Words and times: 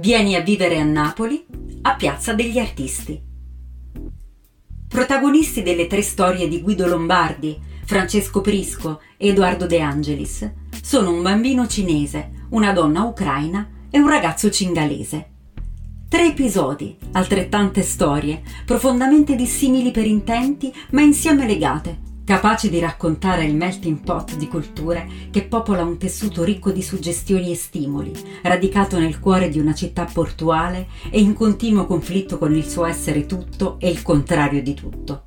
Vieni 0.00 0.34
a 0.34 0.40
vivere 0.40 0.80
a 0.80 0.82
Napoli, 0.82 1.44
a 1.82 1.94
Piazza 1.94 2.32
degli 2.32 2.58
Artisti. 2.58 3.22
Protagonisti 4.88 5.62
delle 5.62 5.86
tre 5.88 6.00
storie 6.00 6.48
di 6.48 6.62
Guido 6.62 6.86
Lombardi, 6.86 7.60
Francesco 7.84 8.40
Prisco 8.40 9.02
e 9.18 9.28
Edoardo 9.28 9.66
De 9.66 9.78
Angelis 9.78 10.50
sono 10.82 11.12
un 11.12 11.20
bambino 11.20 11.66
cinese, 11.66 12.46
una 12.52 12.72
donna 12.72 13.02
ucraina 13.02 13.68
e 13.90 13.98
un 13.98 14.08
ragazzo 14.08 14.50
cingalese. 14.50 15.32
Tre 16.08 16.28
episodi, 16.28 16.96
altrettante 17.12 17.82
storie, 17.82 18.42
profondamente 18.64 19.36
dissimili 19.36 19.90
per 19.90 20.06
intenti, 20.06 20.72
ma 20.92 21.02
insieme 21.02 21.46
legate, 21.46 21.98
capaci 22.30 22.70
di 22.70 22.78
raccontare 22.78 23.44
il 23.44 23.56
melting 23.56 23.98
pot 24.04 24.36
di 24.36 24.46
culture 24.46 25.04
che 25.32 25.42
popola 25.42 25.82
un 25.82 25.98
tessuto 25.98 26.44
ricco 26.44 26.70
di 26.70 26.80
suggestioni 26.80 27.50
e 27.50 27.56
stimoli, 27.56 28.12
radicato 28.42 29.00
nel 29.00 29.18
cuore 29.18 29.48
di 29.48 29.58
una 29.58 29.74
città 29.74 30.04
portuale 30.04 30.86
e 31.10 31.18
in 31.18 31.34
continuo 31.34 31.86
conflitto 31.86 32.38
con 32.38 32.54
il 32.54 32.64
suo 32.68 32.84
essere 32.84 33.26
tutto 33.26 33.80
e 33.80 33.90
il 33.90 34.02
contrario 34.02 34.62
di 34.62 34.74
tutto. 34.74 35.24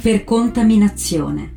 Per 0.00 0.24
contaminazione. 0.24 1.56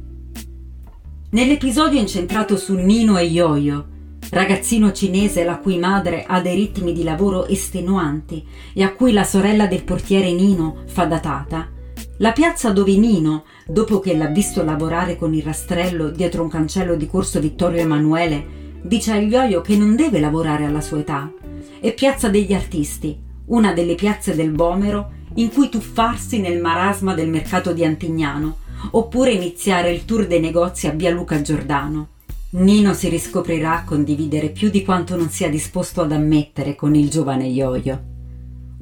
Nell'episodio 1.29 2.01
incentrato 2.01 2.57
su 2.57 2.75
Nino 2.75 3.17
e 3.17 3.23
Yo-Yo, 3.23 3.85
ragazzino 4.31 4.91
cinese 4.91 5.45
la 5.45 5.59
cui 5.59 5.77
madre 5.77 6.25
ha 6.27 6.41
dei 6.41 6.55
ritmi 6.55 6.91
di 6.91 7.03
lavoro 7.03 7.47
estenuanti 7.47 8.45
e 8.73 8.83
a 8.83 8.91
cui 8.91 9.13
la 9.13 9.23
sorella 9.23 9.65
del 9.65 9.85
portiere 9.85 10.33
Nino 10.33 10.83
fa 10.87 11.05
da 11.05 11.21
tata, 11.21 11.69
la 12.17 12.31
piazza 12.31 12.69
dove 12.69 12.95
Nino, 12.95 13.43
dopo 13.65 13.99
che 13.99 14.15
l'ha 14.15 14.27
visto 14.27 14.63
lavorare 14.63 15.17
con 15.17 15.33
il 15.33 15.41
rastrello 15.41 16.09
dietro 16.09 16.43
un 16.43 16.49
cancello 16.49 16.95
di 16.95 17.07
corso 17.07 17.39
Vittorio 17.39 17.81
Emanuele, 17.81 18.81
dice 18.83 19.13
al 19.13 19.23
Ioio 19.23 19.61
che 19.61 19.75
non 19.75 19.95
deve 19.95 20.19
lavorare 20.19 20.65
alla 20.65 20.81
sua 20.81 20.99
età, 20.99 21.31
è 21.79 21.91
Piazza 21.93 22.29
degli 22.29 22.53
Artisti, 22.53 23.19
una 23.45 23.73
delle 23.73 23.95
piazze 23.95 24.35
del 24.35 24.51
Bomero 24.51 25.21
in 25.35 25.51
cui 25.51 25.69
tuffarsi 25.69 26.39
nel 26.39 26.61
marasma 26.61 27.15
del 27.15 27.29
mercato 27.29 27.73
di 27.73 27.83
Antignano, 27.83 28.57
oppure 28.91 29.31
iniziare 29.31 29.91
il 29.91 30.05
tour 30.05 30.27
dei 30.27 30.39
negozi 30.39 30.85
a 30.85 30.91
Via 30.91 31.09
Luca 31.09 31.41
Giordano. 31.41 32.09
Nino 32.51 32.93
si 32.93 33.09
riscoprirà 33.09 33.77
a 33.77 33.83
condividere 33.83 34.49
più 34.49 34.69
di 34.69 34.85
quanto 34.85 35.15
non 35.15 35.29
sia 35.29 35.49
disposto 35.49 36.01
ad 36.01 36.11
ammettere 36.11 36.75
con 36.75 36.93
il 36.93 37.09
giovane 37.09 37.47
Ioio 37.47 38.11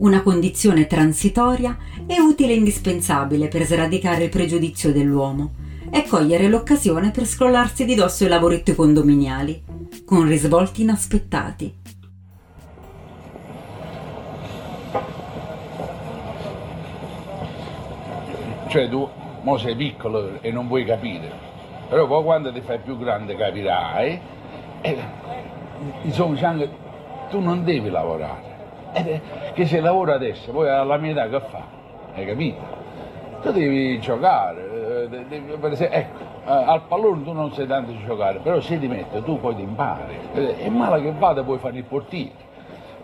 una 0.01 0.21
condizione 0.23 0.87
transitoria 0.87 1.77
e 2.07 2.19
utile 2.19 2.53
e 2.53 2.55
indispensabile 2.55 3.47
per 3.47 3.63
sradicare 3.63 4.25
il 4.25 4.29
pregiudizio 4.29 4.91
dell'uomo 4.91 5.53
e 5.91 6.07
cogliere 6.07 6.47
l'occasione 6.47 7.11
per 7.11 7.25
scrollarsi 7.25 7.85
di 7.85 7.95
dosso 7.95 8.23
i 8.23 8.27
lavoretti 8.27 8.73
condominiali, 8.73 9.63
con 10.05 10.27
risvolti 10.27 10.81
inaspettati. 10.81 11.79
Cioè 18.69 18.89
tu 18.89 19.07
mo 19.43 19.57
sei 19.57 19.75
piccolo 19.75 20.41
e 20.41 20.51
non 20.51 20.67
vuoi 20.67 20.85
capire, 20.85 21.29
però 21.89 22.07
poi 22.07 22.23
quando 22.23 22.53
ti 22.53 22.61
fai 22.61 22.79
più 22.79 22.97
grande 22.97 23.35
capirai, 23.35 24.19
e, 24.81 24.97
insomma 26.03 26.39
anche 26.47 26.69
tu 27.29 27.39
non 27.39 27.63
devi 27.63 27.89
lavorare 27.89 28.50
eh, 28.50 28.50
che 29.53 29.65
se 29.65 29.79
lavora 29.79 30.15
adesso, 30.15 30.51
poi 30.51 30.69
alla 30.69 30.97
mia 30.97 31.11
età 31.11 31.29
che 31.29 31.39
fa? 31.47 31.63
Hai 32.13 32.25
capito? 32.25 32.79
Tu 33.41 33.51
devi 33.51 33.99
giocare, 33.99 35.03
eh, 35.03 35.09
devi, 35.09 35.53
esempio, 35.71 35.97
ecco, 35.97 36.19
eh, 36.45 36.51
al 36.51 36.83
pallone 36.87 37.23
tu 37.23 37.31
non 37.31 37.51
sai 37.53 37.65
tanto 37.65 37.91
giocare, 38.05 38.39
però 38.39 38.59
se 38.59 38.77
ti 38.79 38.87
metti 38.87 39.21
tu 39.23 39.39
poi 39.39 39.55
ti 39.55 39.61
impari. 39.61 40.15
E 40.33 40.69
male 40.69 41.01
che 41.01 41.11
vada 41.17 41.43
puoi 41.43 41.57
fare 41.57 41.77
il 41.77 41.83
portiere, 41.83 42.33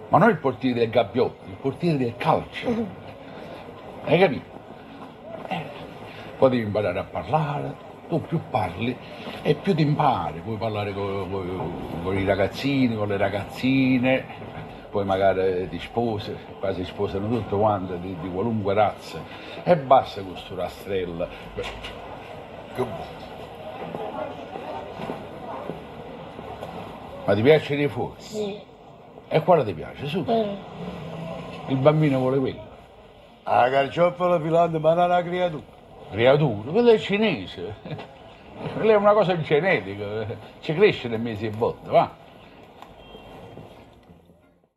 ma 0.09 0.17
non 0.17 0.29
il 0.29 0.37
portiere 0.37 0.79
del 0.79 0.89
gabbiotto, 0.89 1.45
il 1.47 1.55
portiere 1.59 1.97
del 1.97 2.15
calcio. 2.17 2.67
Hai 4.05 4.19
capito? 4.19 4.45
Eh, 5.47 5.63
poi 6.37 6.49
devi 6.49 6.63
imparare 6.63 6.99
a 6.99 7.03
parlare, 7.03 7.73
tu 8.07 8.21
più 8.21 8.39
parli 8.49 8.95
e 9.41 9.55
più 9.55 9.73
ti 9.73 9.81
impari, 9.81 10.39
puoi 10.39 10.57
parlare 10.57 10.93
con, 10.93 11.29
con, 11.29 11.71
con 12.03 12.17
i 12.17 12.25
ragazzini, 12.25 12.95
con 12.95 13.07
le 13.07 13.17
ragazzine, 13.17 14.25
poi 14.97 15.05
magari 15.05 15.69
ti 15.69 15.77
sposi, 15.77 16.35
qua 16.57 16.73
si 16.73 16.83
sposano 16.83 17.27
tutte 17.27 17.55
quante 17.55 17.99
di, 17.99 18.17
di 18.19 18.31
qualunque 18.31 18.73
razza 18.73 19.21
e 19.63 19.77
basta 19.77 20.21
con 20.21 20.31
questo 20.31 20.55
rastrello. 20.55 21.27
Che... 22.73 22.85
Ma 27.25 27.35
ti 27.35 27.41
piace 27.43 27.75
dei 27.75 27.87
fuochi? 27.87 28.21
Sì. 28.23 28.59
E 29.27 29.43
quale 29.43 29.63
ti 29.63 29.73
piace? 29.75 30.07
Su. 30.07 30.23
Eh. 30.27 30.57
Il 31.67 31.77
bambino 31.77 32.17
vuole 32.17 32.39
quello. 32.39 32.65
La 33.43 33.69
carciofola 33.69 34.39
filante, 34.39 34.79
ma 34.79 34.95
non 34.95 35.03
è 35.03 35.05
una 35.05 35.21
creatura. 35.21 35.63
Creatura? 36.09 36.71
Quello 36.71 36.89
è 36.89 36.97
cinese. 36.97 37.75
Quella 38.73 38.93
è 38.93 38.95
una 38.95 39.13
cosa 39.13 39.39
genetica, 39.39 40.25
ci 40.59 40.73
cresce 40.73 41.07
nel 41.07 41.19
mese 41.19 41.51
di 41.51 41.55
botte, 41.55 41.87
va? 41.87 42.25